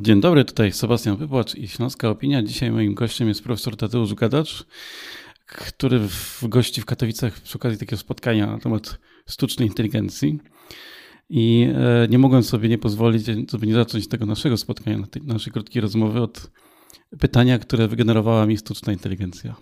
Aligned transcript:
Dzień 0.00 0.20
dobry, 0.20 0.44
tutaj 0.44 0.72
Sebastian 0.72 1.16
Wypłacz 1.16 1.54
i 1.54 1.68
Śląska 1.68 2.10
Opinia. 2.10 2.42
Dzisiaj 2.42 2.70
moim 2.70 2.94
gościem 2.94 3.28
jest 3.28 3.42
profesor 3.42 3.76
Tadeusz 3.76 4.14
Gadacz, 4.14 4.64
który 5.46 5.98
w 6.08 6.44
gości 6.48 6.80
w 6.80 6.84
Katowicach 6.84 7.40
przy 7.40 7.58
okazji 7.58 7.78
takiego 7.78 7.96
spotkania 7.96 8.46
na 8.46 8.58
temat 8.58 8.98
sztucznej 9.28 9.68
inteligencji. 9.68 10.38
I 11.30 11.68
e, 11.74 12.08
nie 12.08 12.18
mogłem 12.18 12.42
sobie 12.42 12.68
nie 12.68 12.78
pozwolić, 12.78 13.26
żeby 13.50 13.66
nie 13.66 13.74
zacząć 13.74 14.08
tego 14.08 14.26
naszego 14.26 14.56
spotkania, 14.56 14.98
naszej 15.22 15.52
krótkiej 15.52 15.82
rozmowy 15.82 16.20
od 16.20 16.50
pytania, 17.20 17.58
które 17.58 17.88
wygenerowała 17.88 18.46
mi 18.46 18.58
sztuczna 18.58 18.92
inteligencja. 18.92 19.56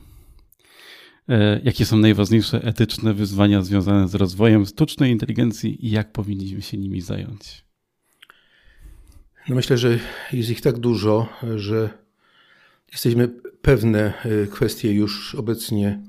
E, 1.29 1.61
jakie 1.64 1.84
są 1.87 1.96
najważniejsze 1.96 2.62
etyczne 2.62 3.14
wyzwania 3.14 3.62
związane 3.62 4.09
z 4.09 4.14
rozwojem 4.14 4.66
sztucznej 4.66 5.12
inteligencji 5.12 5.87
i 5.87 5.91
jak 5.91 6.12
powinniśmy 6.12 6.62
się 6.62 6.77
nimi 6.77 7.00
zająć? 7.00 7.66
No 9.49 9.55
myślę, 9.55 9.79
że 9.79 9.99
jest 10.33 10.51
ich 10.51 10.61
tak 10.61 10.79
dużo, 10.79 11.29
że 11.57 11.91
jesteśmy 12.93 13.29
pewne 13.62 14.12
e, 14.25 14.47
kwestie 14.47 14.93
już 14.93 15.34
obecnie 15.34 16.03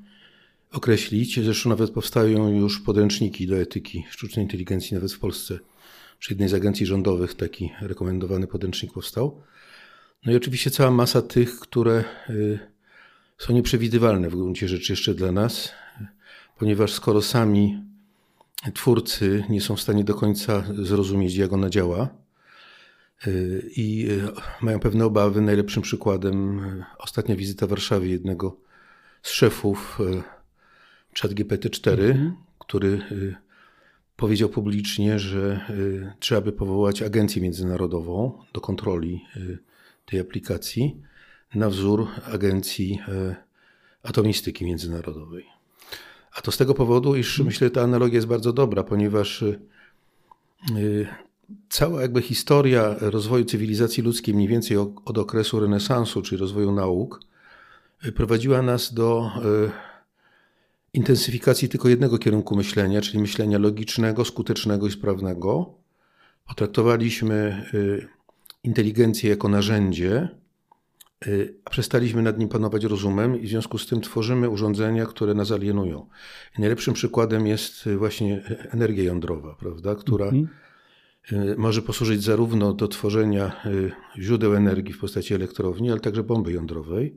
określić. 0.72 1.44
Zresztą 1.44 1.70
nawet 1.70 1.92
powstają 1.92 2.50
już 2.60 2.80
podręczniki 2.80 3.48
do 3.48 3.58
etyki 3.58 4.06
sztucznej 4.10 4.46
inteligencji, 4.46 4.96
nawet 4.96 5.14
w 5.14 5.20
Polsce. 5.20 5.60
Przy 6.20 6.34
jednej 6.34 6.50
z 6.50 6.54
agencji 6.54 6.86
rządowych 6.86 7.34
taki 7.34 7.72
rekomendowany 7.82 8.48
podręcznik 8.48 8.94
powstał. 8.94 9.42
No 10.26 10.32
i 10.32 10.36
oczywiście 10.36 10.72
cała 10.72 10.92
masa 10.92 11.22
tych, 11.22 11.60
które 11.60 12.04
e, 12.30 12.34
są 13.38 13.54
nieprzewidywalne 13.54 14.30
w 14.30 14.36
gruncie 14.36 14.68
rzeczy 14.68 14.94
jeszcze 14.94 15.14
dla 15.14 15.32
nas, 15.32 15.72
ponieważ 16.60 16.94
skoro 16.94 17.22
sami 17.22 17.84
twórcy 18.74 19.44
nie 19.50 19.62
są 19.62 19.76
w 19.76 19.82
stanie 19.82 20.04
do 20.04 20.14
końca 20.16 20.64
zrozumieć, 20.84 21.36
jak 21.36 21.54
ona 21.54 21.70
działa, 21.70 22.27
i 23.76 24.08
y, 24.10 24.32
mają 24.62 24.80
pewne 24.80 25.06
obawy. 25.06 25.42
Najlepszym 25.42 25.84
przykładem 25.84 26.60
y, 26.60 26.84
ostatnia 27.00 27.36
wizyta 27.36 27.68
w 27.68 27.70
Warszawie 27.70 28.10
jednego 28.10 28.58
z 29.22 29.32
szefów 29.32 30.00
ChatGPT-4, 31.16 31.92
mhm. 31.92 32.36
który 32.60 33.02
powiedział 34.16 34.50
publicznie, 34.50 35.20
że 35.20 35.66
trzeba 36.20 36.42
by 36.42 36.52
powołać 36.52 37.02
agencję 37.02 37.42
międzynarodową 37.42 38.44
do 38.54 38.62
kontroli 38.62 39.26
tej 40.06 40.20
aplikacji 40.20 41.02
na 41.56 41.70
wzór 41.70 42.08
Agencji 42.26 43.00
Atomistyki 44.04 44.66
Międzynarodowej. 44.66 45.46
A 46.32 46.42
to 46.42 46.52
z 46.52 46.58
tego 46.58 46.74
powodu, 46.74 47.16
iż 47.16 47.40
myślę, 47.40 47.68
że 47.68 47.72
ta 47.72 47.82
analogia 47.82 48.16
jest 48.16 48.28
bardzo 48.28 48.54
dobra, 48.54 48.84
ponieważ 48.84 49.44
cała 51.70 52.02
jakby 52.02 52.22
historia 52.22 52.96
rozwoju 53.00 53.46
cywilizacji 53.46 54.04
ludzkiej, 54.04 54.36
mniej 54.36 54.48
więcej 54.48 54.78
od 55.06 55.18
okresu 55.18 55.60
renesansu, 55.60 56.22
czyli 56.22 56.42
rozwoju 56.42 56.72
nauk, 56.72 57.20
e, 58.04 58.12
prowadziła 58.12 58.62
nas 58.62 58.94
do 58.94 59.32
intensyfikacji 60.94 61.70
tylko 61.70 61.90
jednego 61.90 62.18
kierunku 62.18 62.56
myślenia, 62.56 63.02
czyli 63.02 63.20
myślenia 63.20 63.58
logicznego, 63.58 64.26
skutecznego 64.26 64.88
i 64.88 64.92
sprawnego. 64.92 65.74
Potraktowaliśmy 66.48 67.66
inteligencję 68.64 69.30
jako 69.30 69.50
narzędzie, 69.50 70.30
Y, 71.28 71.56
a 71.66 71.70
przestaliśmy 71.70 72.22
nad 72.22 72.38
nim 72.40 72.50
panować 72.50 72.84
rozumem 72.84 73.42
i 73.42 73.46
w 73.46 73.50
związku 73.50 73.78
z 73.78 73.88
tym 73.88 74.02
tworzymy 74.02 74.50
urządzenia, 74.50 75.06
które 75.06 75.34
nas 75.34 75.52
alienują. 75.52 76.08
I 76.58 76.62
najlepszym 76.62 76.94
przykładem 76.94 77.48
jest 77.48 77.88
y, 77.88 77.98
właśnie 77.98 78.44
energia 78.72 79.04
jądrowa, 79.04 79.56
prawda, 79.60 79.96
która 79.96 80.26
mhm. 80.26 80.44
Y, 80.44 80.67
może 81.58 81.82
posłużyć 81.82 82.24
zarówno 82.24 82.74
do 82.74 82.88
tworzenia 82.88 83.62
źródeł 84.18 84.56
energii 84.56 84.94
w 84.94 85.00
postaci 85.00 85.34
elektrowni, 85.34 85.92
ale 85.92 86.00
także 86.00 86.24
bomby 86.24 86.52
jądrowej. 86.52 87.14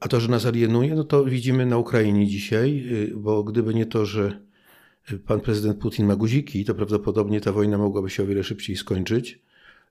A 0.00 0.08
to, 0.08 0.20
że 0.20 0.28
nas 0.28 0.46
alienuje, 0.46 0.94
no 0.94 1.04
to 1.04 1.24
widzimy 1.24 1.66
na 1.66 1.78
Ukrainie 1.78 2.26
dzisiaj, 2.26 2.88
bo 3.14 3.44
gdyby 3.44 3.74
nie 3.74 3.86
to, 3.86 4.06
że 4.06 4.40
pan 5.26 5.40
prezydent 5.40 5.78
Putin 5.78 6.06
ma 6.06 6.16
guziki, 6.16 6.64
to 6.64 6.74
prawdopodobnie 6.74 7.40
ta 7.40 7.52
wojna 7.52 7.78
mogłaby 7.78 8.10
się 8.10 8.22
o 8.22 8.26
wiele 8.26 8.44
szybciej 8.44 8.76
skończyć 8.76 9.38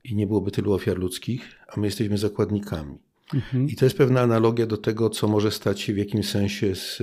i 0.04 0.16
nie 0.16 0.28
byłoby 0.28 0.52
tylu 0.52 0.74
ofiar 0.74 0.98
ludzkich, 0.98 1.42
a 1.68 1.80
my 1.80 1.88
jesteśmy 1.88 2.18
zakładnikami. 2.18 2.98
Mhm. 3.34 3.70
I 3.70 3.76
to 3.76 3.86
jest 3.86 3.98
pewna 3.98 4.22
analogia 4.22 4.66
do 4.66 4.78
tego, 4.78 5.10
co 5.10 5.28
może 5.28 5.52
stać 5.52 5.82
się 5.82 5.94
w 5.94 5.98
jakimś 5.98 6.30
sensie 6.30 6.76
z 6.76 7.02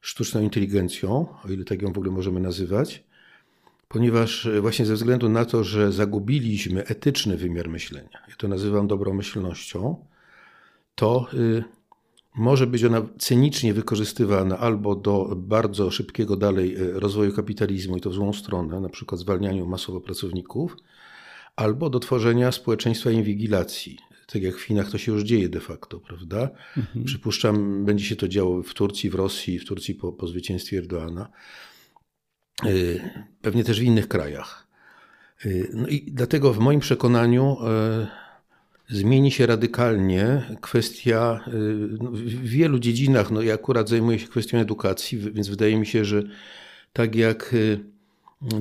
sztuczną 0.00 0.40
inteligencją, 0.40 1.26
o 1.44 1.48
ile 1.48 1.64
tak 1.64 1.82
ją 1.82 1.92
w 1.92 1.98
ogóle 1.98 2.12
możemy 2.12 2.40
nazywać, 2.40 3.04
ponieważ 3.88 4.48
właśnie 4.60 4.86
ze 4.86 4.94
względu 4.94 5.28
na 5.28 5.44
to, 5.44 5.64
że 5.64 5.92
zagubiliśmy 5.92 6.86
etyczny 6.86 7.36
wymiar 7.36 7.68
myślenia, 7.68 8.22
ja 8.28 8.36
to 8.36 8.48
nazywam 8.48 8.86
dobromyślnością, 8.88 10.04
to 10.94 11.26
y, 11.34 11.64
może 12.34 12.66
być 12.66 12.84
ona 12.84 13.02
cynicznie 13.18 13.74
wykorzystywana 13.74 14.58
albo 14.58 14.94
do 14.94 15.32
bardzo 15.36 15.90
szybkiego 15.90 16.36
dalej 16.36 16.76
y, 16.76 17.00
rozwoju 17.00 17.32
kapitalizmu 17.32 17.96
i 17.96 18.00
to 18.00 18.10
w 18.10 18.14
złą 18.14 18.32
stronę, 18.32 18.80
na 18.80 18.88
przykład 18.88 19.20
zwalnianiu 19.20 19.66
masowo 19.66 20.00
pracowników, 20.00 20.76
albo 21.56 21.90
do 21.90 22.00
tworzenia 22.00 22.52
społeczeństwa 22.52 23.10
inwigilacji. 23.10 23.98
Tak 24.32 24.42
jak 24.42 24.56
w 24.56 24.62
Chinach 24.62 24.90
to 24.90 24.98
się 24.98 25.12
już 25.12 25.22
dzieje 25.22 25.48
de 25.48 25.60
facto, 25.60 26.00
prawda? 26.00 26.50
Mhm. 26.76 27.04
Przypuszczam, 27.04 27.84
będzie 27.84 28.04
się 28.04 28.16
to 28.16 28.28
działo 28.28 28.62
w 28.62 28.74
Turcji, 28.74 29.10
w 29.10 29.14
Rosji, 29.14 29.58
w 29.58 29.64
Turcji 29.64 29.94
po, 29.94 30.12
po 30.12 30.26
zwycięstwie 30.26 30.78
Erdoana. 30.78 31.28
Y, 32.66 33.00
pewnie 33.42 33.64
też 33.64 33.80
w 33.80 33.82
innych 33.82 34.08
krajach. 34.08 34.66
Y, 35.46 35.70
no 35.74 35.88
i 35.88 36.12
dlatego 36.12 36.52
w 36.52 36.58
moim 36.58 36.80
przekonaniu 36.80 37.56
y, 38.90 38.96
zmieni 38.96 39.30
się 39.30 39.46
radykalnie 39.46 40.42
kwestia 40.60 41.44
no, 42.00 42.10
w 42.10 42.48
wielu 42.48 42.78
dziedzinach. 42.78 43.30
No 43.30 43.42
ja 43.42 43.54
akurat 43.54 43.88
zajmuję 43.88 44.18
się 44.18 44.28
kwestią 44.28 44.58
edukacji, 44.58 45.18
więc 45.18 45.48
wydaje 45.48 45.76
mi 45.76 45.86
się, 45.86 46.04
że 46.04 46.22
tak 46.92 47.14
jak 47.14 47.54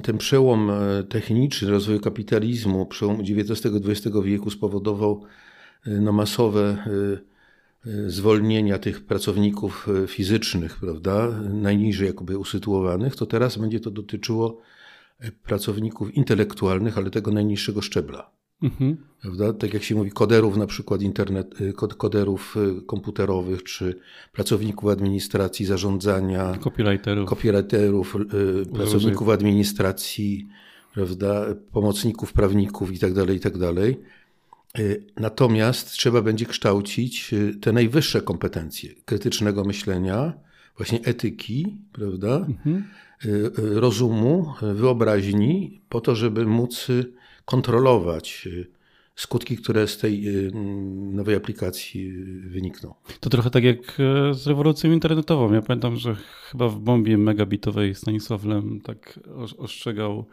ten 0.03 0.17
przełom 0.17 0.71
techniczny 1.09 1.71
rozwoju 1.71 1.99
kapitalizmu, 1.99 2.85
przełom 2.85 3.21
XIX-XX 3.21 4.15
wieku 4.23 4.49
spowodował 4.49 5.23
no, 5.85 6.11
masowe 6.11 6.77
zwolnienia 8.07 8.77
tych 8.77 9.05
pracowników 9.05 9.87
fizycznych, 10.07 10.77
prawda, 10.79 11.27
najniżej 11.49 12.07
jakby 12.07 12.37
usytuowanych, 12.37 13.15
to 13.15 13.25
teraz 13.25 13.57
będzie 13.57 13.79
to 13.79 13.91
dotyczyło 13.91 14.61
pracowników 15.43 16.15
intelektualnych, 16.15 16.97
ale 16.97 17.09
tego 17.09 17.31
najniższego 17.31 17.81
szczebla. 17.81 18.31
Mhm. 18.61 18.97
Prawda? 19.21 19.53
Tak 19.53 19.73
jak 19.73 19.83
się 19.83 19.95
mówi, 19.95 20.11
koderów 20.11 20.57
na 20.57 20.67
przykład 20.67 21.01
internet, 21.01 21.61
y, 21.61 21.73
koderów 21.73 22.57
y, 22.57 22.81
komputerowych, 22.81 23.63
czy 23.63 23.99
pracowników 24.33 24.89
administracji, 24.89 25.65
zarządzania, 25.65 26.57
copywriterów, 26.61 27.29
copywriterów 27.29 28.15
y, 28.15 28.65
pracowników 28.65 29.29
administracji, 29.29 30.47
prawda? 30.93 31.45
pomocników 31.71 32.33
prawników 32.33 32.91
itd., 32.91 33.25
tak 33.25 33.33
itd. 33.33 33.73
Tak 34.73 34.83
natomiast 35.15 35.91
trzeba 35.91 36.21
będzie 36.21 36.45
kształcić 36.45 37.31
te 37.61 37.71
najwyższe 37.71 38.21
kompetencje 38.21 38.89
krytycznego 39.05 39.63
myślenia, 39.63 40.33
właśnie 40.77 41.01
etyki, 41.01 41.77
prawda? 41.93 42.35
Mhm. 42.35 42.83
rozumu, 43.55 44.53
wyobraźni, 44.61 45.81
po 45.89 46.01
to, 46.01 46.15
żeby 46.15 46.45
móc 46.45 46.87
kontrolować 47.47 48.47
y, 48.47 48.67
skutki, 49.15 49.57
które 49.57 49.87
z 49.87 49.97
tej 49.97 50.27
y, 50.27 50.51
nowej 51.11 51.35
aplikacji 51.35 52.09
y, 52.09 52.49
wynikną. 52.49 52.93
To 53.19 53.29
trochę 53.29 53.49
tak 53.49 53.63
jak 53.63 53.77
e, 53.77 54.33
z 54.33 54.47
rewolucją 54.47 54.91
internetową. 54.91 55.53
Ja 55.53 55.61
pamiętam, 55.61 55.95
że 55.95 56.15
chyba 56.51 56.69
w 56.69 56.79
bombie 56.79 57.17
megabitowej 57.17 57.95
Stanisław 57.95 58.45
Lem 58.45 58.81
tak 58.81 59.19
ostrzegał, 59.57 60.25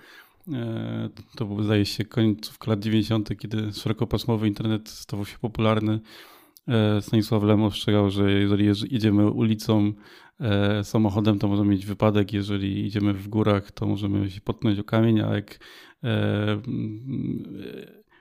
to 1.37 1.45
był 1.45 1.63
zdaje 1.63 1.87
się 1.87 2.05
końcówka 2.05 2.71
lat 2.71 2.81
90., 2.81 3.39
kiedy 3.39 3.73
szerokopasmowy 3.73 4.49
internet 4.49 4.89
stawał 4.89 5.27
się 5.27 5.39
popularny. 5.39 6.01
E, 6.69 7.03
Stanisław 7.03 7.43
Lem 7.43 7.63
ostrzegał, 7.63 8.11
że 8.11 8.33
jeżeli 8.33 8.67
jedziemy 8.67 9.31
ulicą 9.31 9.93
samochodem, 10.83 11.39
to 11.39 11.49
możemy 11.49 11.71
mieć 11.71 11.87
wypadek. 11.87 12.33
Jeżeli 12.33 12.87
idziemy 12.87 13.15
w 13.15 13.29
górach, 13.29 13.73
to 13.73 13.87
możemy 13.87 14.31
się 14.31 14.41
potknąć 14.41 14.79
o 14.79 14.85
kamień, 14.85 15.21
a 15.21 15.35
jak 15.35 15.59
E, 16.05 16.61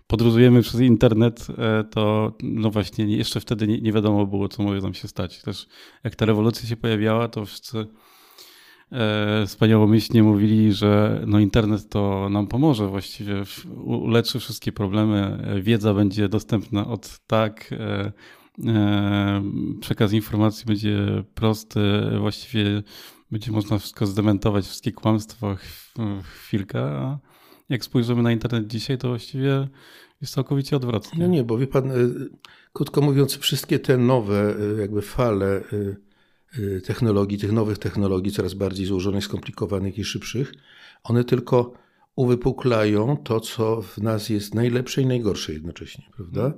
podróżujemy 0.08 0.62
przez 0.62 0.80
internet, 0.80 1.48
e, 1.58 1.84
to 1.84 2.34
no 2.44 2.70
właśnie 2.70 3.18
jeszcze 3.18 3.40
wtedy 3.40 3.68
nie, 3.68 3.92
wiadomo 3.92 4.26
było, 4.26 4.50
co 4.50 4.64
może 4.64 4.82
nam 4.82 4.94
się 4.94 5.08
stać. 5.08 5.42
Też 5.42 5.68
jak 6.04 6.16
ta 6.16 6.26
rewolucja 6.26 6.70
się 6.70 6.78
pojawiała, 6.78 7.28
to 7.28 7.46
wszyscy 7.46 7.78
e, 7.80 7.86
wspaniałomyślnie 9.46 10.24
mówili, 10.24 10.74
że 10.74 11.24
no 11.28 11.40
internet 11.40 11.90
to 11.90 12.30
nam 12.30 12.48
pomoże 12.48 12.88
właściwie, 12.88 13.44
uleczy 13.84 14.40
wszystkie 14.40 14.72
problemy, 14.72 15.46
wiedza 15.62 15.94
będzie 15.94 16.30
dostępna 16.30 16.88
od 16.88 17.20
tak, 17.28 17.76
przekaz 19.80 20.14
informacji 20.14 20.66
będzie 20.66 21.24
prosty, 21.34 21.80
właściwie 22.20 22.84
będzie 23.32 23.52
można 23.52 23.78
wszystko 23.78 24.06
zdementować, 24.06 24.66
wszystkie 24.66 24.92
kłamstwa 24.92 25.56
chwilkę, 26.24 27.18
jak 27.70 27.84
spojrzymy 27.84 28.24
na 28.24 28.32
internet 28.32 28.68
dzisiaj, 28.68 28.98
to 28.98 29.08
właściwie 29.08 29.68
Jest 30.24 30.34
całkowicie 30.34 30.76
odwrotnie. 30.76 31.20
No 31.20 31.28
nie, 31.28 31.44
bo 31.44 31.58
wie 31.58 31.68
pan, 31.68 31.92
krótko 32.74 33.02
mówiąc, 33.02 33.38
wszystkie 33.38 33.80
te 33.80 33.98
nowe 33.98 34.56
jakby 34.80 35.02
fale 35.02 35.64
technologii, 36.84 37.38
tych 37.38 37.52
nowych 37.52 37.78
technologii, 37.78 38.32
coraz 38.32 38.54
bardziej 38.54 38.86
złożonych, 38.86 39.24
skomplikowanych 39.24 39.98
i 39.98 40.04
szybszych, 40.04 40.54
one 41.04 41.24
tylko 41.24 41.74
uwypuklają 42.16 43.18
to, 43.18 43.40
co 43.40 43.82
w 43.82 43.98
nas 43.98 44.30
jest 44.30 44.56
najlepsze 44.56 45.02
i 45.02 45.06
najgorsze 45.06 45.54
jednocześnie, 45.54 46.04
prawda? 46.16 46.54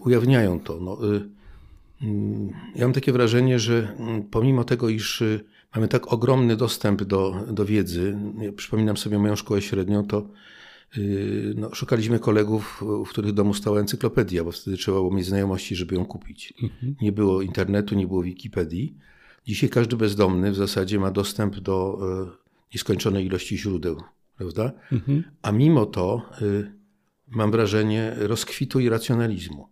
Ujawniają 0.00 0.60
to. 0.60 0.80
No, 0.80 0.98
mm, 2.02 2.52
ja 2.74 2.84
mam 2.84 2.92
takie 2.92 3.12
wrażenie, 3.12 3.58
że 3.58 3.94
mm, 3.98 4.22
pomimo 4.22 4.64
tego, 4.64 4.88
iż 4.88 5.22
mamy 5.74 5.88
tak 5.88 6.12
ogromny 6.12 6.56
dostęp 6.56 7.02
do, 7.02 7.46
do 7.50 7.64
wiedzy, 7.64 8.16
ja 8.38 8.52
przypominam 8.52 8.96
sobie 8.96 9.18
moją 9.18 9.36
szkołę 9.36 9.62
średnią, 9.62 10.06
to 10.06 10.28
no, 11.54 11.74
szukaliśmy 11.74 12.18
kolegów, 12.18 12.82
w 13.06 13.08
których 13.08 13.32
domu 13.32 13.54
stała 13.54 13.80
encyklopedia, 13.80 14.44
bo 14.44 14.52
wtedy 14.52 14.76
trzeba 14.76 14.96
było 14.96 15.10
mieć 15.10 15.26
znajomości, 15.26 15.76
żeby 15.76 15.94
ją 15.94 16.04
kupić. 16.04 16.54
Mhm. 16.62 16.94
Nie 17.02 17.12
było 17.12 17.42
internetu, 17.42 17.94
nie 17.94 18.06
było 18.06 18.22
Wikipedii. 18.22 18.96
Dzisiaj 19.46 19.70
każdy 19.70 19.96
bezdomny 19.96 20.50
w 20.52 20.56
zasadzie 20.56 20.98
ma 20.98 21.10
dostęp 21.10 21.60
do 21.60 21.98
e, 22.28 22.42
nieskończonej 22.74 23.26
ilości 23.26 23.58
źródeł, 23.58 24.02
prawda? 24.36 24.72
Mhm. 24.92 25.24
A 25.42 25.52
mimo 25.52 25.86
to 25.86 26.22
y, 26.42 26.72
mam 27.28 27.50
wrażenie 27.50 28.14
rozkwitu 28.18 28.80
i 28.80 28.88
racjonalizmu. 28.88 29.68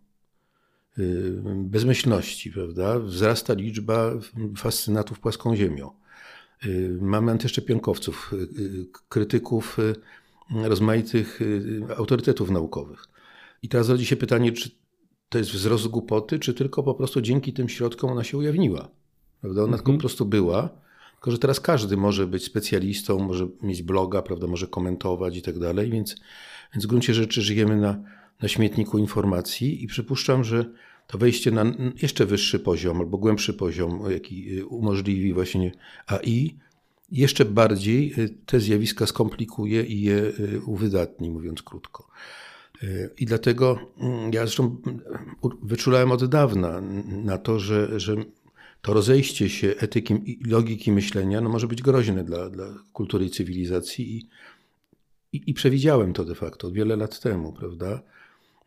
Y, 0.99 1.43
bezmyślności, 1.55 2.53
prawda? 2.53 2.99
Wzrasta 2.99 3.55
liczba 3.55 4.13
fascynatów 4.57 5.21
płaską 5.21 5.57
ziemią. 5.57 5.91
Mamy 7.01 7.33
antyszczepionkowców, 7.33 8.35
krytyków 9.09 9.77
rozmaitych 10.51 11.41
autorytetów 11.97 12.51
naukowych. 12.51 13.05
I 13.63 13.69
teraz 13.69 13.89
rodzi 13.89 14.07
się 14.07 14.17
pytanie, 14.17 14.53
czy 14.53 14.71
to 15.29 15.39
jest 15.39 15.51
wzrost 15.51 15.89
głupoty, 15.89 16.39
czy 16.39 16.55
tylko 16.55 16.83
po 16.83 16.95
prostu 16.95 17.21
dzięki 17.21 17.53
tym 17.53 17.69
środkom 17.69 18.11
ona 18.11 18.25
się 18.25 18.39
ujawniła. 18.39 18.89
Prawda? 19.41 19.63
Ona 19.63 19.77
mhm. 19.77 19.97
po 19.97 20.01
prostu 20.01 20.27
była, 20.27 20.69
tylko 21.13 21.31
że 21.31 21.39
teraz 21.39 21.61
każdy 21.61 21.97
może 21.97 22.27
być 22.27 22.45
specjalistą, 22.45 23.19
może 23.19 23.49
mieć 23.63 23.83
bloga, 23.83 24.23
prawda, 24.23 24.47
może 24.47 24.67
komentować 24.67 25.37
i 25.37 25.43
tak 25.43 25.59
dalej, 25.59 25.91
więc, 25.91 26.17
więc 26.75 26.85
w 26.85 26.89
gruncie 26.89 27.15
rzeczy 27.15 27.43
żyjemy 27.43 27.77
na, 27.77 28.03
na 28.43 28.49
śmietniku 28.49 28.99
informacji 28.99 29.85
i 29.85 29.87
przypuszczam, 29.87 30.45
że 30.45 30.65
to 31.07 31.19
wejście 31.19 31.51
na 31.51 31.65
jeszcze 32.03 32.27
wyższy 32.27 32.59
poziom 32.59 33.01
albo 33.01 33.19
głębszy 33.19 33.55
poziom, 33.55 34.03
jaki 34.11 34.59
y, 34.59 34.67
umożliwi 34.67 35.33
właśnie 35.33 35.73
AI, 36.07 36.59
jeszcze 37.11 37.45
bardziej 37.45 38.15
y, 38.19 38.29
te 38.47 38.61
zjawiska 38.61 39.07
skomplikuje 39.07 39.83
i 39.83 40.01
je 40.01 40.17
y, 40.17 40.61
uwydatni, 40.67 41.31
mówiąc 41.31 41.63
krótko. 41.63 42.09
I 43.19 43.27
dlatego 43.27 43.79
mm, 43.99 44.33
ja 44.33 44.41
zresztą 44.41 44.77
wyczulałem 45.63 46.13
od 46.13 46.25
dawna 46.25 46.81
na 47.07 47.39
to, 47.39 47.59
że, 47.59 48.01
że 48.01 48.17
to 48.83 48.95
rozejście 48.95 49.49
się 49.49 49.75
etyki 49.79 50.15
i 50.27 50.45
logiki 50.45 50.93
myślenia 50.93 51.41
no 51.41 51.49
może 51.49 51.67
być 51.67 51.83
groźne 51.83 52.25
dla, 52.25 52.51
dla 52.51 52.75
kultury 52.93 53.25
i 53.25 53.31
cywilizacji. 53.31 54.17
I, 54.17 54.29
i, 55.33 55.51
I 55.51 55.55
przewidziałem 55.55 56.13
to 56.13 56.25
de 56.25 56.35
facto 56.35 56.71
wiele 56.71 56.97
lat 56.97 57.21
temu, 57.21 57.53
prawda? 57.53 58.03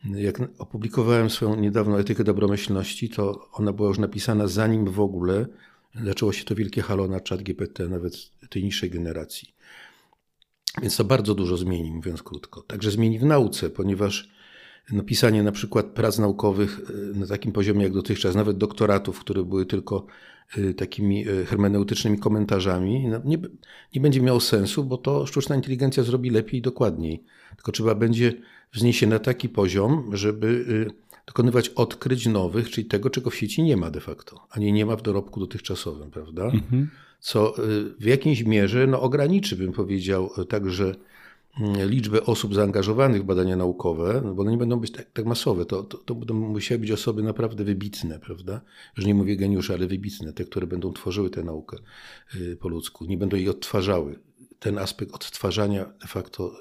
Jak 0.04 0.40
opublikowałem 0.58 1.30
swoją 1.30 1.56
niedawną 1.56 1.96
etykę 1.96 2.24
dobromyślności, 2.24 3.08
to 3.08 3.48
ona 3.52 3.72
była 3.72 3.88
już 3.88 3.98
napisana 3.98 4.48
zanim 4.48 4.84
w 4.84 5.00
ogóle 5.00 5.46
zaczęło 6.04 6.32
się 6.32 6.44
to 6.44 6.54
wielkie 6.54 6.82
halo 6.82 7.08
na 7.08 7.20
czat 7.20 7.42
GPT, 7.42 7.88
nawet 7.88 8.30
tej 8.50 8.64
niższej 8.64 8.90
generacji. 8.90 9.54
Więc 10.82 10.96
to 10.96 11.04
bardzo 11.04 11.34
dużo 11.34 11.56
zmieni, 11.56 11.90
mówiąc 11.90 12.22
krótko. 12.22 12.62
Także 12.62 12.90
zmieni 12.90 13.18
w 13.18 13.24
nauce, 13.24 13.70
ponieważ 13.70 14.28
no, 14.92 15.02
pisanie 15.02 15.42
na 15.42 15.52
przykład 15.52 15.86
prac 15.86 16.18
naukowych 16.18 16.90
y, 16.90 17.18
na 17.18 17.26
takim 17.26 17.52
poziomie 17.52 17.82
jak 17.82 17.92
dotychczas, 17.92 18.34
nawet 18.34 18.58
doktoratów, 18.58 19.20
które 19.20 19.44
były 19.44 19.66
tylko 19.66 20.06
y, 20.58 20.74
takimi 20.74 21.28
y, 21.28 21.46
hermeneutycznymi 21.46 22.18
komentarzami, 22.18 23.08
no, 23.08 23.20
nie, 23.24 23.38
nie 23.94 24.00
będzie 24.00 24.20
miało 24.20 24.40
sensu, 24.40 24.84
bo 24.84 24.96
to 24.96 25.26
sztuczna 25.26 25.56
inteligencja 25.56 26.02
zrobi 26.02 26.30
lepiej 26.30 26.58
i 26.60 26.62
dokładniej. 26.62 27.24
Tylko 27.56 27.72
trzeba 27.72 27.94
będzie 27.94 28.32
wznieść 28.72 28.98
się 28.98 29.06
na 29.06 29.18
taki 29.18 29.48
poziom, 29.48 30.10
żeby 30.12 30.64
dokonywać 31.26 31.68
odkryć 31.68 32.26
nowych, 32.26 32.70
czyli 32.70 32.86
tego, 32.86 33.10
czego 33.10 33.30
w 33.30 33.36
sieci 33.36 33.62
nie 33.62 33.76
ma 33.76 33.90
de 33.90 34.00
facto, 34.00 34.46
ani 34.50 34.72
nie 34.72 34.86
ma 34.86 34.96
w 34.96 35.02
dorobku 35.02 35.40
dotychczasowym, 35.40 36.10
prawda? 36.10 36.44
Mhm. 36.44 36.90
Co 37.20 37.54
w 38.00 38.04
jakiejś 38.04 38.42
mierze 38.42 38.86
no, 38.86 39.00
ograniczy, 39.00 39.56
bym 39.56 39.72
powiedział, 39.72 40.30
także 40.48 40.94
Mm, 41.60 41.90
liczbę 41.90 42.26
osób 42.26 42.54
zaangażowanych 42.54 43.22
w 43.22 43.24
badania 43.24 43.56
naukowe, 43.56 44.20
no 44.24 44.34
bo 44.34 44.42
one 44.42 44.50
nie 44.50 44.56
będą 44.56 44.80
być 44.80 44.90
tak, 44.90 45.10
tak 45.10 45.26
masowe, 45.26 45.66
to, 45.66 45.82
to, 45.82 45.98
to, 45.98 46.14
będą 46.14 46.34
musiały 46.34 46.78
być 46.78 46.90
osoby 46.90 47.22
naprawdę 47.22 47.64
wybitne, 47.64 48.18
prawda? 48.18 48.60
Już 48.96 49.06
nie 49.06 49.14
mówię 49.14 49.36
geniusze, 49.36 49.74
ale 49.74 49.86
wybitne, 49.86 50.32
te, 50.32 50.44
które 50.44 50.66
będą 50.66 50.92
tworzyły 50.92 51.30
tę 51.30 51.42
naukę 51.42 51.76
y, 52.34 52.56
po 52.56 52.68
ludzku, 52.68 53.04
nie 53.04 53.18
będą 53.18 53.36
jej 53.36 53.48
odtwarzały. 53.48 54.18
Ten 54.64 54.78
aspekt 54.78 55.14
odtwarzania 55.14 55.84
de 55.84 56.08
facto 56.08 56.52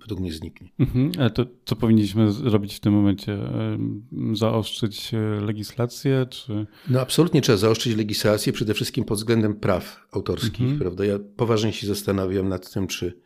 według 0.00 0.20
mnie 0.20 0.32
zniknie. 0.32 0.68
Mhm. 0.78 1.12
Ale 1.18 1.30
to 1.30 1.46
co 1.64 1.76
powinniśmy 1.76 2.32
zrobić 2.32 2.74
w 2.74 2.80
tym 2.80 2.92
momencie? 2.92 3.38
Zaostrzyć 4.32 5.12
legislację? 5.40 6.26
Czy... 6.30 6.66
No 6.88 7.00
absolutnie 7.00 7.40
trzeba 7.40 7.58
zaostrzyć 7.58 7.96
legislację, 7.96 8.52
przede 8.52 8.74
wszystkim 8.74 9.04
pod 9.04 9.18
względem 9.18 9.54
praw 9.54 10.06
autorskich, 10.12 10.60
mhm. 10.60 10.78
prawda? 10.78 11.04
Ja 11.04 11.18
poważnie 11.36 11.72
się 11.72 11.86
zastanawiam 11.86 12.48
nad 12.48 12.72
tym, 12.72 12.86
czy 12.86 13.24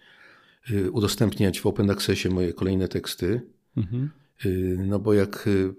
Y, 0.70 0.90
udostępniać 0.90 1.60
w 1.60 1.66
Open 1.66 1.90
Accessie 1.90 2.28
moje 2.28 2.52
kolejne 2.52 2.88
teksty. 2.88 3.40
Mhm. 3.76 4.10
Y, 4.46 4.76
no 4.86 4.98
bo 4.98 5.14
jak 5.14 5.46
y, 5.46 5.74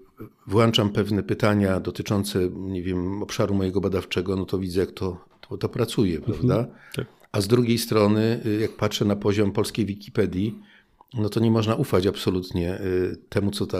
włączam 0.46 0.90
pewne 0.90 1.22
pytania 1.22 1.80
dotyczące, 1.80 2.50
nie 2.50 2.82
wiem, 2.82 3.22
obszaru 3.22 3.54
mojego 3.54 3.80
badawczego, 3.80 4.36
no 4.36 4.44
to 4.44 4.58
widzę, 4.58 4.80
jak 4.80 4.92
to, 4.92 5.24
to, 5.40 5.58
to 5.58 5.68
pracuje, 5.68 6.16
mhm. 6.16 6.32
prawda? 6.32 6.66
Tak. 6.94 7.06
A 7.32 7.40
z 7.40 7.48
drugiej 7.48 7.78
strony, 7.78 8.40
jak 8.60 8.76
patrzę 8.76 9.04
na 9.04 9.16
poziom 9.16 9.52
polskiej 9.52 9.86
Wikipedii, 9.86 10.58
no 11.14 11.28
to 11.28 11.40
nie 11.40 11.50
można 11.50 11.74
ufać 11.74 12.06
absolutnie 12.06 12.78
temu, 13.28 13.50
co 13.50 13.66
ta, 13.66 13.78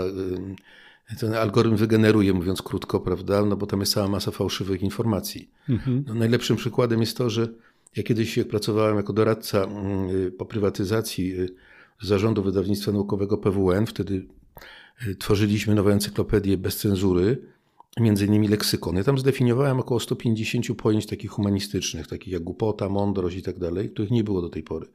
ten 1.18 1.34
algorytm 1.34 1.76
wygeneruje, 1.76 2.32
mówiąc 2.32 2.62
krótko, 2.62 3.00
prawda? 3.00 3.44
No 3.44 3.56
bo 3.56 3.66
tam 3.66 3.80
jest 3.80 3.92
cała 3.92 4.08
masa 4.08 4.30
fałszywych 4.30 4.82
informacji. 4.82 5.50
Mhm. 5.68 6.04
No 6.06 6.14
najlepszym 6.14 6.56
przykładem 6.56 7.00
jest 7.00 7.16
to, 7.16 7.30
że 7.30 7.48
ja 7.96 8.02
kiedyś 8.02 8.36
jak 8.36 8.48
pracowałem 8.48 8.96
jako 8.96 9.12
doradca 9.12 9.64
mm, 9.64 10.10
y, 10.10 10.32
po 10.32 10.46
prywatyzacji 10.46 11.40
y, 11.40 11.48
zarządu 12.00 12.42
wydawnictwa 12.42 12.92
naukowego 12.92 13.38
PWN. 13.38 13.86
Wtedy 13.86 14.26
y, 15.06 15.16
tworzyliśmy 15.16 15.74
nową 15.74 15.90
encyklopedię 15.90 16.58
bez 16.58 16.76
cenzury, 16.76 17.42
między 18.00 18.26
innymi 18.26 18.48
leksykon. 18.48 18.96
Ja 18.96 19.04
tam 19.04 19.18
zdefiniowałem 19.18 19.80
około 19.80 20.00
150 20.00 20.66
pojęć 20.76 21.06
takich 21.06 21.30
humanistycznych, 21.30 22.06
takich 22.06 22.32
jak 22.32 22.42
głupota, 22.42 22.88
mądrość 22.88 23.36
i 23.36 23.42
tak 23.42 23.58
dalej, 23.58 23.90
których 23.90 24.10
nie 24.10 24.24
było 24.24 24.42
do 24.42 24.48
tej 24.48 24.62
pory. 24.62 24.86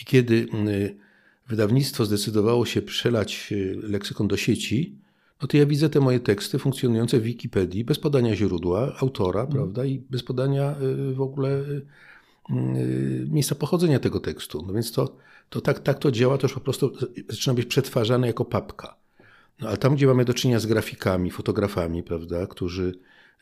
I 0.00 0.04
kiedy 0.04 0.46
wydawnictwo 1.48 2.04
zdecydowało 2.04 2.66
się 2.66 2.82
przelać 2.82 3.54
leksykon 3.82 4.28
do 4.28 4.36
sieci, 4.36 4.98
no 5.42 5.48
to 5.48 5.56
ja 5.56 5.66
widzę 5.66 5.90
te 5.90 6.00
moje 6.00 6.20
teksty 6.20 6.58
funkcjonujące 6.58 7.20
w 7.20 7.22
Wikipedii 7.22 7.84
bez 7.84 7.98
podania 7.98 8.36
źródła, 8.36 8.96
autora, 8.98 9.40
mm. 9.40 9.52
prawda, 9.52 9.84
i 9.84 9.98
bez 9.98 10.22
podania 10.22 10.74
w 11.14 11.20
ogóle 11.20 11.64
Y, 12.50 13.26
miejsca 13.30 13.54
pochodzenia 13.54 13.98
tego 13.98 14.20
tekstu. 14.20 14.64
No 14.66 14.72
więc 14.72 14.92
to, 14.92 15.16
to 15.50 15.60
tak, 15.60 15.80
tak 15.80 15.98
to 15.98 16.10
działa, 16.10 16.38
to 16.38 16.44
już 16.44 16.54
po 16.54 16.60
prostu 16.60 16.92
zaczyna 17.28 17.54
być 17.54 17.66
przetwarzane 17.66 18.26
jako 18.26 18.44
papka. 18.44 18.96
No, 19.62 19.68
ale 19.68 19.76
tam, 19.76 19.94
gdzie 19.94 20.06
mamy 20.06 20.24
do 20.24 20.34
czynienia 20.34 20.60
z 20.60 20.66
grafikami, 20.66 21.30
fotografami, 21.30 22.02
prawda, 22.02 22.46
którzy 22.46 22.94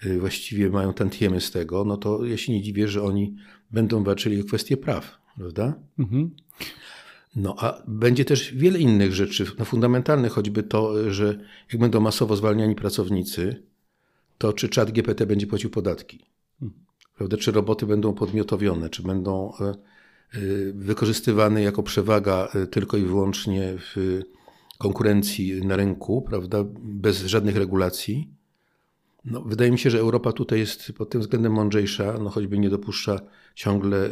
y, 0.07 0.19
właściwie 0.19 0.71
mają 0.71 0.93
tantiemy 0.93 1.41
z 1.41 1.51
tego, 1.51 1.85
no 1.85 1.97
to 1.97 2.25
ja 2.25 2.37
się 2.37 2.53
nie 2.53 2.63
dziwię, 2.63 2.89
że 2.89 3.03
oni 3.03 3.37
będą 3.71 4.05
walczyli 4.05 4.41
o 4.41 4.45
kwestie 4.45 4.77
praw, 4.77 5.19
prawda? 5.37 5.75
Mhm. 5.99 6.31
No 7.37 7.57
a 7.59 7.83
będzie 7.89 8.25
też 8.25 8.55
wiele 8.55 8.79
innych 8.79 9.15
rzeczy, 9.15 9.47
no 9.59 9.65
fundamentalnych, 9.65 10.33
choćby 10.33 10.63
to, 10.63 11.13
że 11.13 11.39
jak 11.73 11.81
będą 11.81 12.01
masowo 12.01 12.37
zwalniani 12.37 12.75
pracownicy, 12.75 13.63
to 14.39 14.53
czy 14.53 14.69
czat 14.69 14.91
GPT 14.91 15.27
będzie 15.27 15.47
płacił 15.47 15.71
podatki? 15.71 16.19
Prawda? 17.17 17.37
Czy 17.37 17.53
roboty 17.53 17.87
będą 17.87 18.13
podmiotowione, 18.13 18.91
czy 18.91 19.03
będą 19.03 19.53
e, 19.61 19.65
e, 19.65 19.75
wykorzystywane 20.75 21.63
jako 21.63 21.83
przewaga 21.83 22.49
e, 22.55 22.67
tylko 22.67 22.97
i 22.97 23.03
wyłącznie 23.03 23.75
w 23.79 24.21
konkurencji 24.81 25.67
na 25.67 25.77
rynku, 25.77 26.23
prawda? 26.23 26.65
bez 26.83 27.25
żadnych 27.25 27.57
regulacji. 27.57 28.29
No, 29.25 29.43
wydaje 29.43 29.71
mi 29.71 29.79
się, 29.79 29.91
że 29.91 29.99
Europa 29.99 30.33
tutaj 30.33 30.59
jest 30.59 30.93
pod 30.93 31.11
tym 31.11 31.21
względem 31.21 31.53
mądrzejsza, 31.53 32.19
no 32.21 32.31
choćby 32.31 32.59
nie 32.59 32.71
dopuszcza 32.71 33.21
ciągle 33.55 34.11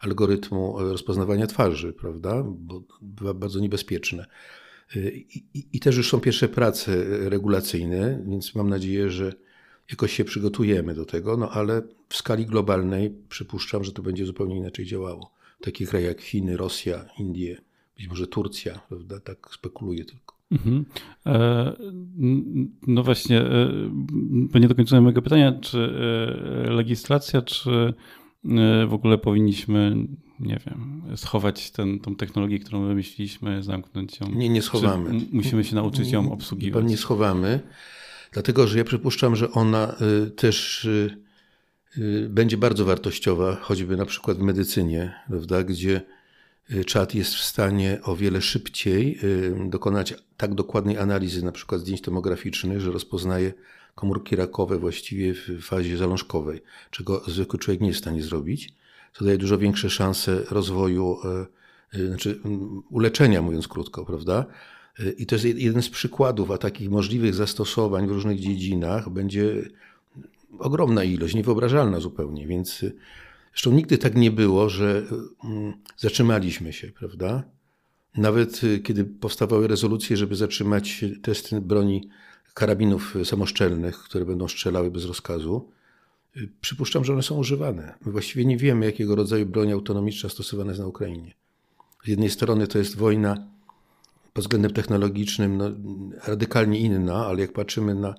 algorytmu 0.00 0.78
rozpoznawania 0.78 1.46
twarzy, 1.46 1.92
prawda? 1.92 2.42
bo 2.46 2.82
bywa 3.02 3.34
bardzo 3.34 3.60
niebezpieczne. 3.60 4.26
I, 4.96 5.42
i, 5.54 5.66
I, 5.72 5.80
też 5.80 5.96
już 5.96 6.10
są 6.10 6.20
pierwsze 6.20 6.48
prace 6.48 7.04
regulacyjne, 7.28 8.22
więc 8.26 8.54
mam 8.54 8.68
nadzieję, 8.68 9.10
że 9.10 9.32
jakoś 9.90 10.12
się 10.12 10.24
przygotujemy 10.24 10.94
do 10.94 11.04
tego, 11.04 11.36
no 11.36 11.50
ale 11.50 11.82
w 12.08 12.16
skali 12.16 12.46
globalnej 12.46 13.14
przypuszczam, 13.28 13.84
że 13.84 13.92
to 13.92 14.02
będzie 14.02 14.26
zupełnie 14.26 14.56
inaczej 14.56 14.86
działało. 14.86 15.30
Takie 15.60 15.86
kraje 15.86 16.06
jak 16.06 16.20
Chiny, 16.20 16.56
Rosja, 16.56 17.04
Indie, 17.18 17.56
być 17.96 18.08
może 18.08 18.26
Turcja, 18.26 18.80
prawda? 18.88 19.20
Tak 19.20 19.48
spekuluje 19.52 20.04
tylko. 20.04 20.36
Mhm. 20.50 20.84
E, 21.26 21.76
no 22.86 23.02
właśnie, 23.02 23.40
e, 23.40 23.70
bo 24.22 24.58
nie 24.58 24.68
dokończyłem 24.68 25.04
mojego 25.04 25.22
pytania, 25.22 25.52
czy 25.60 25.78
e, 26.66 26.70
legislacja, 26.70 27.42
czy 27.42 27.94
w 28.88 28.92
ogóle 28.92 29.18
powinniśmy, 29.18 29.96
nie 30.40 30.58
wiem, 30.66 31.02
schować 31.16 31.70
ten, 31.70 32.00
tą 32.00 32.16
technologię, 32.16 32.58
którą 32.58 32.86
wymyśliliśmy, 32.86 33.62
zamknąć 33.62 34.20
ją? 34.20 34.28
Nie, 34.28 34.48
nie 34.48 34.62
schowamy. 34.62 35.20
Czy 35.20 35.26
musimy 35.32 35.64
się 35.64 35.74
nauczyć 35.74 36.10
ją 36.10 36.32
obsługiwać? 36.32 36.84
Nie 36.84 36.96
schowamy, 36.96 37.60
dlatego 38.32 38.66
że 38.66 38.78
ja 38.78 38.84
przypuszczam, 38.84 39.36
że 39.36 39.52
ona 39.52 39.96
też 40.36 40.88
będzie 42.28 42.56
bardzo 42.56 42.84
wartościowa, 42.84 43.56
choćby 43.60 43.96
na 43.96 44.06
przykład 44.06 44.38
w 44.38 44.42
medycynie, 44.42 45.14
prawda, 45.28 45.62
gdzie 45.62 46.00
czat 46.86 47.14
jest 47.14 47.34
w 47.34 47.44
stanie 47.44 47.98
o 48.02 48.16
wiele 48.16 48.42
szybciej 48.42 49.18
y, 49.24 49.68
dokonać 49.68 50.14
tak 50.36 50.54
dokładnej 50.54 50.98
analizy, 50.98 51.44
na 51.44 51.52
przykład 51.52 51.80
zdjęć 51.80 52.00
tomograficznych, 52.00 52.80
że 52.80 52.90
rozpoznaje 52.90 53.52
komórki 53.94 54.36
rakowe 54.36 54.78
właściwie 54.78 55.34
w 55.34 55.62
fazie 55.62 55.96
zalążkowej, 55.96 56.62
czego 56.90 57.22
zwykły 57.26 57.58
człowiek 57.58 57.80
nie 57.80 57.86
jest 57.86 58.00
w 58.00 58.02
stanie 58.02 58.22
zrobić. 58.22 58.74
To 59.12 59.24
daje 59.24 59.38
dużo 59.38 59.58
większe 59.58 59.90
szanse 59.90 60.44
rozwoju, 60.50 61.18
y, 61.94 62.06
znaczy 62.08 62.40
uleczenia, 62.90 63.42
mówiąc 63.42 63.68
krótko, 63.68 64.04
prawda? 64.04 64.46
I 65.18 65.26
to 65.26 65.34
jest 65.34 65.44
jeden 65.44 65.82
z 65.82 65.88
przykładów, 65.88 66.50
a 66.50 66.58
takich 66.58 66.90
możliwych 66.90 67.34
zastosowań 67.34 68.06
w 68.06 68.10
różnych 68.10 68.40
dziedzinach 68.40 69.10
będzie 69.10 69.62
ogromna 70.58 71.04
ilość, 71.04 71.34
niewyobrażalna 71.34 72.00
zupełnie, 72.00 72.46
więc 72.46 72.84
Zresztą 73.56 73.72
nigdy 73.72 73.98
tak 73.98 74.14
nie 74.14 74.30
było, 74.30 74.68
że 74.68 75.02
mm, 75.44 75.72
zatrzymaliśmy 75.96 76.72
się, 76.72 76.88
prawda? 76.88 77.42
Nawet 78.16 78.64
y, 78.64 78.78
kiedy 78.78 79.04
powstawały 79.04 79.68
rezolucje, 79.68 80.16
żeby 80.16 80.36
zatrzymać 80.36 81.04
testy 81.22 81.60
broni 81.60 82.08
karabinów 82.54 83.14
samoszczelnych, 83.24 83.98
które 83.98 84.24
będą 84.24 84.48
strzelały 84.48 84.90
bez 84.90 85.04
rozkazu, 85.04 85.68
y, 86.36 86.48
przypuszczam, 86.60 87.04
że 87.04 87.12
one 87.12 87.22
są 87.22 87.36
używane. 87.36 87.94
My 88.06 88.12
właściwie 88.12 88.44
nie 88.44 88.56
wiemy, 88.56 88.86
jakiego 88.86 89.16
rodzaju 89.16 89.46
broń 89.46 89.72
autonomiczna 89.72 90.28
stosowana 90.28 90.70
jest 90.70 90.80
na 90.80 90.86
Ukrainie. 90.86 91.34
Z 92.04 92.08
jednej 92.08 92.30
strony 92.30 92.66
to 92.66 92.78
jest 92.78 92.96
wojna 92.96 93.46
pod 94.32 94.44
względem 94.44 94.72
technologicznym 94.72 95.56
no, 95.56 95.70
radykalnie 96.26 96.80
inna, 96.80 97.26
ale 97.26 97.40
jak 97.40 97.52
patrzymy 97.52 97.94
na 97.94 98.14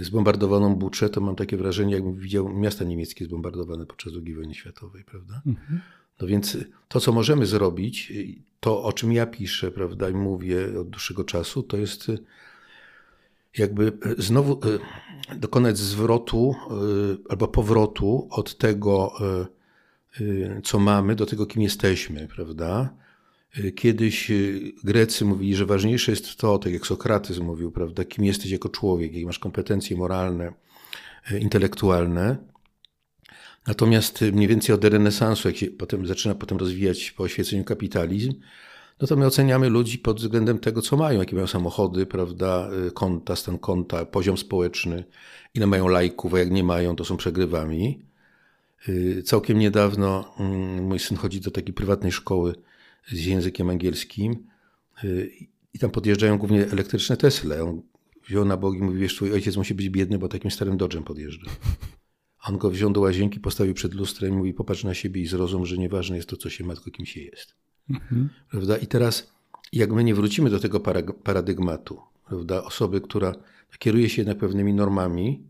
zbombardowaną 0.00 0.74
Buczę, 0.74 1.08
to 1.10 1.20
mam 1.20 1.36
takie 1.36 1.56
wrażenie, 1.56 1.94
jakbym 1.94 2.14
widział 2.14 2.48
miasta 2.48 2.84
niemieckie 2.84 3.24
zbombardowane 3.24 3.86
podczas 3.86 4.12
II 4.26 4.34
wojny 4.34 4.54
światowej, 4.54 5.04
prawda? 5.04 5.42
Mhm. 5.46 5.80
No 6.20 6.26
więc 6.26 6.58
to, 6.88 7.00
co 7.00 7.12
możemy 7.12 7.46
zrobić, 7.46 8.12
to, 8.60 8.82
o 8.82 8.92
czym 8.92 9.12
ja 9.12 9.26
piszę, 9.26 9.70
prawda, 9.70 10.08
i 10.10 10.14
mówię 10.14 10.80
od 10.80 10.90
dłuższego 10.90 11.24
czasu, 11.24 11.62
to 11.62 11.76
jest 11.76 12.10
jakby 13.58 13.92
znowu 14.18 14.60
e, 15.32 15.36
dokonać 15.36 15.78
zwrotu 15.78 16.54
e, 16.54 16.72
albo 17.28 17.48
powrotu 17.48 18.28
od 18.30 18.58
tego, 18.58 19.12
e, 19.20 19.56
co 20.64 20.78
mamy, 20.78 21.14
do 21.14 21.26
tego, 21.26 21.46
kim 21.46 21.62
jesteśmy, 21.62 22.28
prawda? 22.34 22.94
Kiedyś 23.74 24.30
y, 24.30 24.72
Grecy 24.84 25.24
mówili, 25.24 25.56
że 25.56 25.66
ważniejsze 25.66 26.12
jest 26.12 26.36
to, 26.36 26.58
tak 26.58 26.72
jak 26.72 26.86
Sokrates 26.86 27.38
mówił, 27.38 27.70
prawda, 27.70 28.04
kim 28.04 28.24
jesteś 28.24 28.50
jako 28.50 28.68
człowiek, 28.68 29.12
jakie 29.12 29.26
masz 29.26 29.38
kompetencje 29.38 29.96
moralne, 29.96 30.52
y, 31.32 31.38
intelektualne. 31.38 32.36
Natomiast 33.66 34.22
y, 34.22 34.32
mniej 34.32 34.48
więcej 34.48 34.74
od 34.74 34.84
renesansu, 34.84 35.48
jak 35.48 35.56
się 35.56 35.66
potem 35.66 36.06
zaczyna 36.06 36.34
potem 36.34 36.58
rozwijać 36.58 37.10
po 37.10 37.22
oświeceniu 37.22 37.64
kapitalizm, 37.64 38.34
no 39.00 39.06
to 39.06 39.16
my 39.16 39.26
oceniamy 39.26 39.68
ludzi 39.68 39.98
pod 39.98 40.20
względem 40.20 40.58
tego, 40.58 40.82
co 40.82 40.96
mają, 40.96 41.18
jakie 41.18 41.34
mają 41.34 41.46
samochody, 41.46 42.06
prawda, 42.06 42.70
konta, 42.94 43.36
stan 43.36 43.58
konta, 43.58 44.04
poziom 44.04 44.38
społeczny, 44.38 45.04
ile 45.54 45.66
mają 45.66 45.88
lajków, 45.88 46.34
a 46.34 46.38
jak 46.38 46.50
nie 46.50 46.64
mają, 46.64 46.96
to 46.96 47.04
są 47.04 47.16
przegrywami. 47.16 48.02
Całkiem 49.24 49.58
niedawno 49.58 50.34
mm, 50.40 50.84
mój 50.84 50.98
syn 50.98 51.16
chodzi 51.16 51.40
do 51.40 51.50
takiej 51.50 51.74
prywatnej 51.74 52.12
szkoły 52.12 52.54
z 53.12 53.26
językiem 53.26 53.70
angielskim 53.70 54.46
y, 55.04 55.30
i 55.74 55.78
tam 55.78 55.90
podjeżdżają 55.90 56.38
głównie 56.38 56.66
elektryczne 56.70 57.16
Tesla. 57.16 57.56
On 57.56 57.82
wziął 58.28 58.44
na 58.44 58.56
bogi 58.56 58.78
i 58.78 58.82
mówi, 58.82 58.98
wiesz, 58.98 59.14
twój 59.16 59.32
ojciec 59.32 59.56
musi 59.56 59.74
być 59.74 59.90
biedny, 59.90 60.18
bo 60.18 60.28
takim 60.28 60.50
starym 60.50 60.78
Dodge'em 60.78 61.02
podjeżdża. 61.02 61.50
On 62.48 62.58
go 62.58 62.70
wziął 62.70 62.90
do 62.90 63.00
łazienki, 63.00 63.40
postawił 63.40 63.74
przed 63.74 63.94
lustrem 63.94 64.32
i 64.32 64.36
mówi, 64.36 64.54
popatrz 64.54 64.84
na 64.84 64.94
siebie 64.94 65.22
i 65.22 65.26
zrozum, 65.26 65.66
że 65.66 65.78
nieważne 65.78 66.16
jest 66.16 66.28
to, 66.28 66.36
co 66.36 66.50
się 66.50 66.64
ma, 66.64 66.74
tylko 66.74 66.90
kim 66.90 67.06
się 67.06 67.20
jest. 67.20 67.54
Mhm. 67.90 68.28
Prawda? 68.50 68.76
I 68.76 68.86
teraz, 68.86 69.32
jak 69.72 69.92
my 69.92 70.04
nie 70.04 70.14
wrócimy 70.14 70.50
do 70.50 70.60
tego 70.60 70.80
paradygmatu, 71.24 72.00
prawda? 72.28 72.64
osoby, 72.64 73.00
która 73.00 73.34
kieruje 73.78 74.08
się 74.08 74.22
jednak 74.22 74.38
pewnymi 74.38 74.74
normami, 74.74 75.42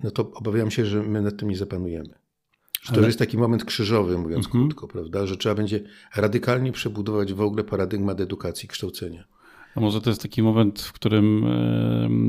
no 0.00 0.10
to 0.10 0.32
obawiam 0.32 0.70
się, 0.70 0.86
że 0.86 1.02
my 1.02 1.22
nad 1.22 1.36
tym 1.36 1.50
nie 1.50 1.56
zapanujemy. 1.56 2.14
Że 2.84 2.92
to 2.92 2.98
Ale... 2.98 3.06
jest 3.06 3.18
taki 3.18 3.38
moment 3.38 3.64
krzyżowy, 3.64 4.18
mówiąc 4.18 4.46
mhm. 4.46 4.64
krótko, 4.64 4.88
prawda? 4.88 5.26
Że 5.26 5.36
trzeba 5.36 5.54
będzie 5.54 5.80
radykalnie 6.16 6.72
przebudować 6.72 7.32
w 7.32 7.40
ogóle 7.40 7.64
paradygmat 7.64 8.20
edukacji, 8.20 8.68
kształcenia. 8.68 9.24
A 9.74 9.80
może 9.80 10.00
to 10.00 10.10
jest 10.10 10.22
taki 10.22 10.42
moment, 10.42 10.80
w 10.80 10.92
którym 10.92 11.46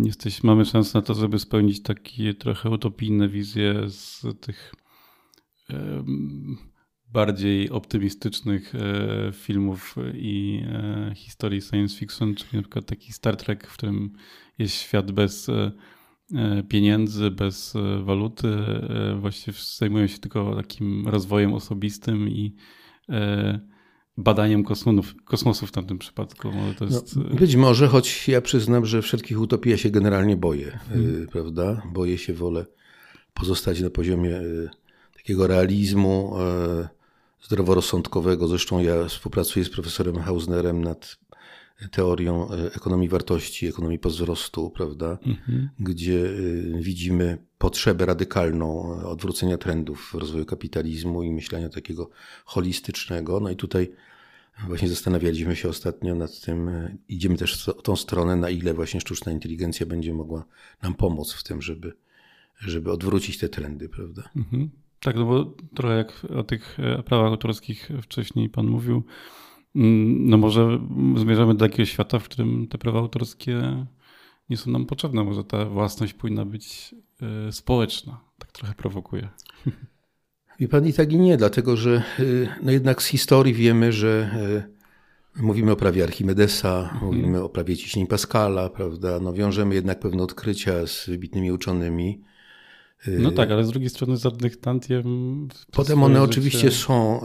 jesteś, 0.03 0.43
mamy 0.43 0.65
szansę 0.65 0.97
na 0.97 1.01
to, 1.01 1.13
żeby 1.13 1.39
spełnić 1.39 1.83
takie 1.83 2.33
trochę 2.33 2.69
utopijne 2.69 3.29
wizje 3.29 3.89
z 3.89 4.21
tych 4.41 4.73
bardziej 7.15 7.69
optymistycznych 7.69 8.75
e, 8.75 9.31
filmów 9.33 9.95
i 10.13 10.63
e, 10.67 11.11
historii 11.15 11.61
science 11.61 11.97
fiction, 11.97 12.35
czyli 12.35 12.49
na 12.53 12.61
przykład 12.61 12.85
taki 12.85 13.13
Star 13.13 13.37
Trek, 13.37 13.67
w 13.67 13.73
którym 13.73 14.13
jest 14.57 14.75
świat 14.75 15.11
bez 15.11 15.49
e, 15.49 15.71
pieniędzy, 16.69 17.31
bez 17.31 17.75
e, 17.75 18.03
waluty, 18.03 18.47
e, 18.47 19.17
właściwie 19.19 19.57
zajmują 19.79 20.07
się 20.07 20.19
tylko 20.19 20.55
takim 20.55 21.07
rozwojem 21.07 21.53
osobistym 21.53 22.29
i 22.29 22.55
badaniem 24.17 24.63
kosmonów, 24.63 25.15
kosmosu 25.25 25.67
w 25.67 25.71
tamtym 25.71 25.97
przypadku. 25.97 26.47
No, 26.51 26.85
jest... 26.85 27.15
no, 27.15 27.23
być 27.23 27.55
może, 27.55 27.87
choć 27.87 28.27
ja 28.27 28.41
przyznam, 28.41 28.85
że 28.85 29.01
wszelkich 29.01 29.41
utopii 29.41 29.71
ja 29.71 29.77
się 29.77 29.89
generalnie 29.89 30.37
boję, 30.37 30.79
hmm. 30.89 31.27
prawda? 31.27 31.81
Boję 31.93 32.17
się, 32.17 32.33
wolę 32.33 32.65
pozostać 33.33 33.81
na 33.81 33.89
poziomie 33.89 34.41
takiego 35.13 35.47
realizmu 35.47 36.33
zdroworozsądkowego. 37.43 38.47
Zresztą 38.47 38.79
ja 38.79 39.05
współpracuję 39.05 39.65
z 39.65 39.69
profesorem 39.69 40.19
Hausnerem 40.19 40.83
nad 40.83 41.17
teorią 41.91 42.51
e, 42.51 42.73
ekonomii 42.75 43.09
wartości, 43.09 43.67
ekonomii 43.67 43.99
pozwrostu, 43.99 44.69
prawda? 44.69 45.17
Mhm. 45.25 45.69
Gdzie 45.79 46.29
e, 46.29 46.81
widzimy 46.81 47.37
potrzebę 47.57 48.05
radykalną 48.05 48.99
e, 49.01 49.05
odwrócenia 49.05 49.57
trendów 49.57 50.09
w 50.13 50.15
rozwoju 50.15 50.45
kapitalizmu 50.45 51.23
i 51.23 51.31
myślenia 51.31 51.69
takiego 51.69 52.09
holistycznego. 52.45 53.39
No 53.39 53.49
i 53.49 53.55
tutaj 53.55 53.91
właśnie 54.67 54.89
zastanawialiśmy 54.89 55.55
się 55.55 55.69
ostatnio 55.69 56.15
nad 56.15 56.41
tym, 56.41 56.69
idziemy 57.09 57.37
też 57.37 57.65
w 57.65 57.81
tą 57.81 57.95
stronę, 57.95 58.35
na 58.35 58.49
ile 58.49 58.73
właśnie 58.73 59.01
sztuczna 59.01 59.31
inteligencja 59.31 59.85
będzie 59.85 60.13
mogła 60.13 60.45
nam 60.83 60.93
pomóc 60.93 61.33
w 61.33 61.43
tym, 61.43 61.61
żeby, 61.61 61.93
żeby 62.59 62.91
odwrócić 62.91 63.37
te 63.37 63.49
trendy, 63.49 63.89
prawda? 63.89 64.29
Mhm. 64.35 64.69
Tak, 64.99 65.15
no 65.15 65.25
bo 65.25 65.53
trochę 65.75 65.97
jak 65.97 66.25
o 66.35 66.43
tych 66.43 66.77
prawach 67.05 67.31
autorskich 67.31 67.89
wcześniej 68.01 68.49
pan 68.49 68.67
mówił, 68.67 69.03
no 69.75 70.37
może 70.37 70.79
zmierzamy 71.15 71.53
do 71.53 71.65
takiego 71.65 71.85
świata, 71.85 72.19
w 72.19 72.23
którym 72.23 72.67
te 72.67 72.77
prawa 72.77 72.99
autorskie 72.99 73.85
nie 74.49 74.57
są 74.57 74.71
nam 74.71 74.85
potrzebne. 74.85 75.23
Może 75.23 75.43
ta 75.43 75.65
własność 75.65 76.13
powinna 76.13 76.45
być 76.45 76.95
e, 77.47 77.51
społeczna. 77.51 78.19
Tak 78.39 78.51
trochę 78.51 78.73
prowokuje. 78.73 79.29
I 80.59 80.67
pan 80.67 80.87
i 80.87 80.93
tak 80.93 81.11
i 81.11 81.19
nie, 81.19 81.37
dlatego 81.37 81.77
że 81.77 82.03
e, 82.19 82.23
no 82.63 82.71
jednak 82.71 83.01
z 83.01 83.05
historii 83.05 83.53
wiemy, 83.53 83.91
że 83.91 84.29
e, 85.37 85.43
mówimy 85.43 85.71
o 85.71 85.75
prawie 85.75 86.03
Archimedesa, 86.03 86.81
mhm. 86.81 87.05
mówimy 87.05 87.43
o 87.43 87.49
prawie 87.49 87.77
ciśnień 87.77 88.07
Pascala, 88.07 88.69
prawda? 88.69 89.19
No 89.19 89.33
wiążemy 89.33 89.75
jednak 89.75 89.99
pewne 89.99 90.23
odkrycia 90.23 90.87
z 90.87 91.09
wybitnymi 91.09 91.51
uczonymi. 91.51 92.21
No 93.19 93.31
tak, 93.31 93.51
ale 93.51 93.63
z 93.63 93.69
drugiej 93.69 93.89
strony 93.89 94.17
żadnych 94.17 94.57
tantiem. 94.57 95.47
Potem 95.71 96.03
one 96.03 96.13
życie... 96.13 96.23
oczywiście 96.23 96.71
są 96.71 97.21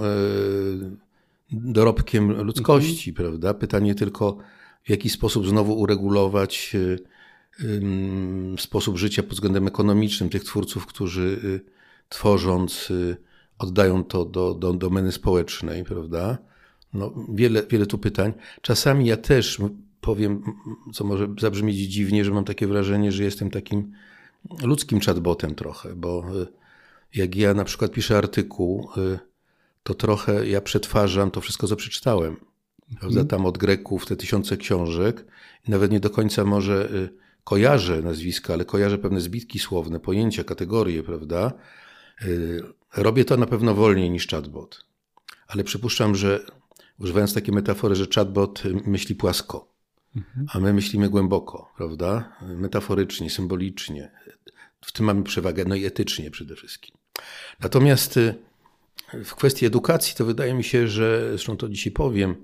dorobkiem 1.52 2.42
ludzkości, 2.42 3.11
mhm. 3.11 3.14
prawda? 3.26 3.54
Pytanie 3.54 3.95
tylko, 3.95 4.37
w 4.83 4.90
jaki 4.90 5.11
sposób 5.11 5.49
znowu 5.49 5.80
uregulować 5.80 6.73
y, 6.75 6.99
sposób 8.59 8.99
życia 8.99 9.23
pod 9.23 9.33
względem 9.33 9.66
ekonomicznym 9.66 10.30
tych 10.30 10.45
twórców, 10.45 10.87
którzy 10.87 11.40
y, 11.45 11.61
tworząc 12.09 12.90
y, 12.90 13.16
oddają 13.59 14.04
to 14.04 14.25
do, 14.25 14.54
do 14.54 14.73
domeny 14.73 15.12
społecznej, 15.12 15.85
prawda? 15.85 16.38
No, 16.95 17.14
wiele, 17.35 17.62
wiele 17.71 17.87
tu 17.87 17.99
pytań. 17.99 18.33
Czasami 18.62 19.07
ja 19.07 19.16
też 19.16 19.59
powiem, 20.00 20.42
co 20.92 21.04
może 21.04 21.28
zabrzmieć 21.40 21.76
dziwnie, 21.76 22.25
że 22.25 22.30
mam 22.30 22.45
takie 22.45 22.66
wrażenie, 22.66 23.12
że 23.12 23.25
jestem 23.25 23.50
takim 23.50 23.92
ludzkim 24.62 25.00
chatbotem 25.00 25.54
trochę, 25.54 25.97
bo 25.97 26.25
jak 27.14 27.37
ja 27.37 27.54
na 27.54 27.64
przykład 27.64 27.92
piszę 27.92 28.19
artykuł, 28.19 28.88
to 29.90 29.94
trochę 29.94 30.49
ja 30.49 30.61
przetwarzam 30.61 31.30
to 31.30 31.40
wszystko, 31.40 31.66
co 31.66 31.76
przeczytałem. 31.76 32.37
Prawda? 33.00 33.25
Tam 33.25 33.47
od 33.47 33.59
Greków 33.59 34.06
te 34.06 34.16
tysiące 34.16 34.56
książek. 34.56 35.25
I 35.68 35.70
nawet 35.70 35.90
nie 35.90 36.00
do 36.00 36.11
końca 36.11 36.44
może 36.44 36.90
y, 36.90 37.09
kojarzę 37.44 38.02
nazwiska, 38.02 38.52
ale 38.52 38.64
kojarzę 38.64 38.99
pewne 38.99 39.20
zbitki 39.20 39.59
słowne, 39.59 40.00
pojęcia, 40.00 40.44
kategorie, 40.44 41.02
prawda? 41.02 41.52
Y, 42.23 42.62
robię 42.97 43.25
to 43.25 43.37
na 43.37 43.47
pewno 43.47 43.75
wolniej 43.75 44.11
niż 44.11 44.28
chatbot. 44.28 44.85
Ale 45.47 45.64
przypuszczam, 45.64 46.14
że 46.14 46.44
używając 46.99 47.35
takiej 47.35 47.54
metafory, 47.54 47.94
że 47.94 48.06
chatbot 48.14 48.62
myśli 48.87 49.14
płasko, 49.14 49.68
mhm. 50.16 50.47
a 50.52 50.61
my 50.61 50.73
myślimy 50.73 51.09
głęboko, 51.09 51.73
prawda? 51.76 52.37
Metaforycznie, 52.42 53.30
symbolicznie. 53.30 54.12
W 54.80 54.92
tym 54.92 55.06
mamy 55.06 55.23
przewagę, 55.23 55.64
no 55.64 55.75
i 55.75 55.85
etycznie 55.85 56.30
przede 56.30 56.56
wszystkim. 56.56 56.97
Natomiast 57.61 58.16
y, 58.16 58.50
w 59.25 59.35
kwestii 59.35 59.67
edukacji 59.67 60.14
to 60.17 60.25
wydaje 60.25 60.55
mi 60.55 60.64
się, 60.64 60.88
że, 60.88 61.29
zresztą 61.29 61.57
to 61.57 61.69
dzisiaj 61.69 61.93
powiem, 61.93 62.35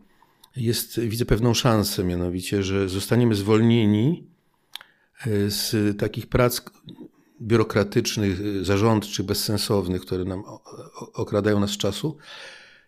jest, 0.56 1.00
widzę 1.00 1.24
pewną 1.24 1.54
szansę, 1.54 2.04
mianowicie, 2.04 2.62
że 2.62 2.88
zostaniemy 2.88 3.34
zwolnieni 3.34 4.26
y, 5.26 5.50
z 5.50 5.98
takich 5.98 6.26
prac 6.26 6.60
biurokratycznych, 7.42 8.40
y, 8.40 8.64
zarządczych, 8.64 9.26
bezsensownych, 9.26 10.02
które 10.02 10.24
nam 10.24 10.42
okradają 11.14 11.60
nas 11.60 11.70
z 11.70 11.76
czasu. 11.76 12.16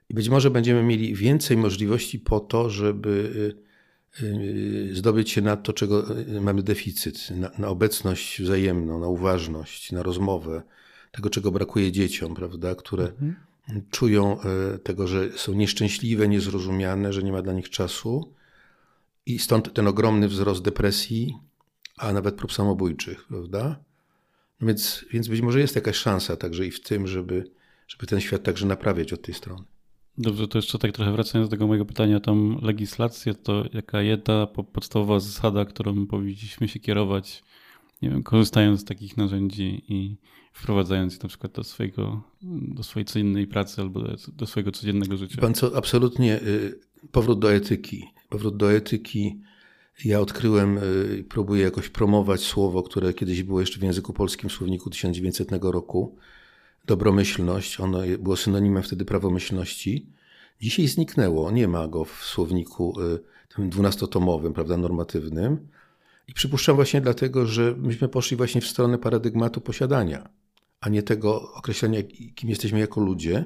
I 0.09 0.15
być 0.15 0.29
może 0.29 0.51
będziemy 0.51 0.83
mieli 0.83 1.15
więcej 1.15 1.57
możliwości 1.57 2.19
po 2.19 2.41
to, 2.41 2.71
żeby 2.71 3.55
zdobyć 4.93 5.31
się 5.31 5.43
na 5.43 5.57
to, 5.57 5.73
czego 5.73 6.07
mamy 6.41 6.63
deficyt, 6.63 7.31
na, 7.31 7.51
na 7.59 7.69
obecność 7.69 8.43
wzajemną, 8.43 9.01
na 9.01 9.09
uważność, 9.09 9.93
na 9.93 10.03
rozmowę, 10.03 10.63
tego, 11.13 11.31
czego 11.31 11.53
brakuje 11.53 11.93
dzieciom, 11.93 12.35
prawda, 12.35 12.75
które 12.75 13.05
mhm. 13.05 13.48
Czują 13.91 14.41
e, 14.41 14.79
tego, 14.79 15.07
że 15.07 15.33
są 15.33 15.53
nieszczęśliwe, 15.53 16.29
niezrozumiane, 16.29 17.13
że 17.13 17.23
nie 17.23 17.33
ma 17.33 17.43
dla 17.43 17.53
nich 17.53 17.71
czasu. 17.71 18.35
I 19.27 19.39
stąd 19.39 19.73
ten 19.75 19.87
ogromny 19.87 20.29
wzrost 20.29 20.63
depresji, 20.63 21.37
a 21.97 22.13
nawet 22.13 22.35
prób 22.35 22.53
samobójczych, 22.53 23.25
prawda? 23.29 23.81
No 24.61 24.67
więc, 24.67 25.05
więc 25.11 25.29
być 25.29 25.41
może 25.41 25.61
jest 25.61 25.75
jakaś 25.75 25.97
szansa 25.97 26.37
także 26.37 26.67
i 26.67 26.71
w 26.71 26.81
tym, 26.81 27.07
żeby, 27.07 27.51
żeby 27.89 28.07
ten 28.07 28.21
świat 28.21 28.43
także 28.43 28.67
naprawiać 28.67 29.13
od 29.13 29.23
tej 29.23 29.35
strony. 29.35 29.65
Dobrze, 30.19 30.49
to 30.49 30.59
jeszcze 30.59 30.79
tak 30.79 30.93
trochę 30.93 31.13
wracając 31.13 31.49
do 31.49 31.51
tego 31.51 31.67
mojego 31.67 31.85
pytania, 31.85 32.21
tą 32.21 32.61
legislację, 32.61 33.35
to 33.35 33.65
jaka 33.73 34.03
jedna 34.03 34.47
podstawowa 34.47 35.21
zasada, 35.21 35.65
którą 35.65 36.07
powinniśmy 36.07 36.69
się 36.69 36.81
kierować, 36.81 37.45
nie 38.03 38.11
wiem, 38.11 38.23
korzystając 38.23 38.81
z 38.81 38.85
takich 38.85 39.17
narzędzi 39.17 39.83
i 39.89 40.17
wprowadzając 40.53 41.15
je 41.15 41.19
na 41.23 41.29
przykład 41.29 41.53
do, 41.53 41.65
swojego, 41.65 42.23
do 42.43 42.83
swojej 42.83 43.07
codziennej 43.07 43.47
pracy 43.47 43.83
albo 43.83 44.01
do, 44.33 44.47
swojego 44.47 44.73
codziennego 44.73 45.17
życia. 45.17 45.41
Pan 45.41 45.55
co, 45.55 45.77
absolutnie 45.77 46.43
y, 46.43 46.79
powrót 47.13 47.39
do 47.39 47.53
etyki. 47.53 48.05
Powrót 48.29 48.57
do 48.57 48.73
etyki. 48.73 49.41
Ja 50.05 50.21
odkryłem 50.21 50.79
y, 50.79 51.25
próbuję 51.29 51.63
jakoś 51.63 51.89
promować 51.89 52.41
słowo, 52.41 52.83
które 52.83 53.15
kiedyś 53.15 53.43
było 53.43 53.61
jeszcze 53.61 53.81
w 53.81 53.83
języku 53.83 54.13
polskim 54.13 54.51
w 54.51 54.53
słowniku 54.53 54.91
1900 54.91 55.49
roku. 55.63 56.17
Dobromyślność. 56.87 57.81
Ono 57.81 57.99
było 58.19 58.37
synonimem 58.37 58.83
wtedy 58.83 59.05
prawomyślności. 59.05 60.07
Dzisiaj 60.61 60.87
zniknęło. 60.87 61.51
Nie 61.51 61.69
ma 61.69 61.89
go 61.89 62.05
w 62.05 62.25
słowniku 62.25 63.01
y, 63.01 63.19
tym 63.55 63.71
dwunastotomowym, 63.71 64.53
prawda, 64.53 64.77
normatywnym. 64.77 65.69
I 66.29 66.35
przypuszczam 66.35 66.77
właśnie 66.77 67.01
dlatego, 67.01 67.47
że 67.47 67.75
myśmy 67.79 68.09
poszli 68.09 68.37
właśnie 68.37 68.61
w 68.61 68.67
stronę 68.67 68.99
paradygmatu 68.99 69.61
posiadania 69.61 70.29
a 70.81 70.89
nie 70.89 71.03
tego 71.03 71.53
określenia, 71.53 72.03
kim 72.35 72.51
jesteśmy 72.51 72.79
jako 72.79 73.01
ludzie. 73.01 73.45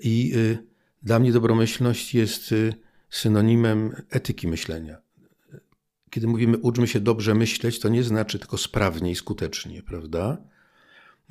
I 0.00 0.32
y, 0.36 0.58
dla 1.02 1.18
mnie 1.18 1.32
dobromyślność 1.32 2.14
jest 2.14 2.52
y, 2.52 2.74
synonimem 3.10 4.02
etyki 4.10 4.48
myślenia. 4.48 4.96
Kiedy 6.10 6.26
mówimy 6.26 6.58
uczmy 6.58 6.86
się 6.86 7.00
dobrze 7.00 7.34
myśleć, 7.34 7.80
to 7.80 7.88
nie 7.88 8.02
znaczy 8.02 8.38
tylko 8.38 8.58
sprawnie 8.58 9.10
i 9.10 9.14
skutecznie, 9.14 9.82
prawda? 9.82 10.38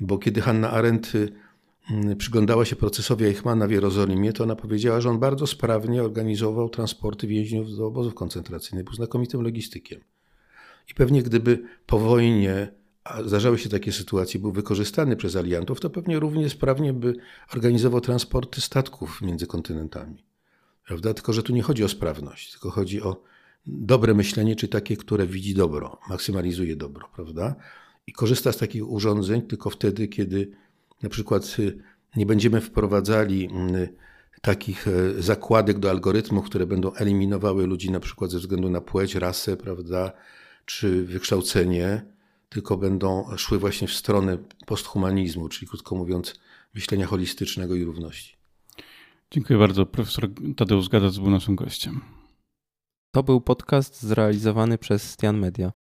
Bo 0.00 0.18
kiedy 0.18 0.40
Hanna 0.40 0.70
Arendt 0.70 1.14
y, 1.14 1.32
przyglądała 2.18 2.64
się 2.64 2.76
procesowi 2.76 3.24
Eichmana 3.24 3.66
w 3.66 3.70
Jerozolimie, 3.70 4.32
to 4.32 4.44
ona 4.44 4.56
powiedziała, 4.56 5.00
że 5.00 5.10
on 5.10 5.18
bardzo 5.18 5.46
sprawnie 5.46 6.02
organizował 6.02 6.68
transporty 6.68 7.26
więźniów 7.26 7.76
do 7.76 7.86
obozów 7.86 8.14
koncentracyjnych, 8.14 8.84
był 8.84 8.94
znakomitym 8.94 9.40
logistykiem. 9.40 10.00
I 10.90 10.94
pewnie 10.94 11.22
gdyby 11.22 11.62
po 11.86 11.98
wojnie 11.98 12.72
a 13.06 13.22
zdarzały 13.22 13.58
się 13.58 13.68
takie 13.68 13.92
sytuacje, 13.92 14.40
był 14.40 14.52
wykorzystany 14.52 15.16
przez 15.16 15.36
aliantów, 15.36 15.80
to 15.80 15.90
pewnie 15.90 16.18
równie 16.18 16.50
sprawnie 16.50 16.92
by 16.92 17.14
organizował 17.54 18.00
transporty 18.00 18.60
statków 18.60 19.22
między 19.22 19.46
kontynentami. 19.46 20.24
Prawda? 20.86 21.14
Tylko, 21.14 21.32
że 21.32 21.42
tu 21.42 21.52
nie 21.52 21.62
chodzi 21.62 21.84
o 21.84 21.88
sprawność, 21.88 22.52
tylko 22.52 22.70
chodzi 22.70 23.02
o 23.02 23.22
dobre 23.66 24.14
myślenie, 24.14 24.56
czy 24.56 24.68
takie, 24.68 24.96
które 24.96 25.26
widzi 25.26 25.54
dobro, 25.54 25.98
maksymalizuje 26.08 26.76
dobro, 26.76 27.08
prawda? 27.16 27.54
I 28.06 28.12
korzysta 28.12 28.52
z 28.52 28.56
takich 28.56 28.90
urządzeń 28.90 29.42
tylko 29.42 29.70
wtedy, 29.70 30.08
kiedy 30.08 30.50
na 31.02 31.08
przykład 31.08 31.56
y, 31.58 31.78
nie 32.16 32.26
będziemy 32.26 32.60
wprowadzali 32.60 33.48
y, 33.74 33.88
takich 34.42 34.88
y, 34.88 35.22
zakładek 35.22 35.78
do 35.78 35.90
algorytmów, 35.90 36.46
które 36.46 36.66
będą 36.66 36.94
eliminowały 36.94 37.66
ludzi 37.66 37.90
na 37.90 38.00
przykład 38.00 38.30
ze 38.30 38.38
względu 38.38 38.70
na 38.70 38.80
płeć, 38.80 39.14
rasę, 39.14 39.56
prawda, 39.56 40.12
czy 40.66 41.04
wykształcenie, 41.04 42.02
tylko 42.48 42.76
będą 42.76 43.36
szły 43.36 43.58
właśnie 43.58 43.88
w 43.88 43.92
stronę 43.92 44.38
posthumanizmu, 44.66 45.48
czyli 45.48 45.68
krótko 45.68 45.96
mówiąc, 45.96 46.40
myślenia 46.74 47.06
holistycznego 47.06 47.74
i 47.74 47.84
równości. 47.84 48.36
Dziękuję 49.30 49.58
bardzo. 49.58 49.86
Profesor 49.86 50.28
Tadeusz 50.56 50.88
Gadac 50.88 51.18
był 51.18 51.30
naszym 51.30 51.56
gościem. 51.56 52.00
To 53.14 53.22
był 53.22 53.40
podcast 53.40 54.02
zrealizowany 54.02 54.78
przez 54.78 55.10
Stian 55.10 55.38
Media. 55.38 55.72